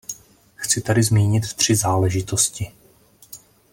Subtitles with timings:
[0.55, 2.71] Chci tady zmínit tři záležitosti.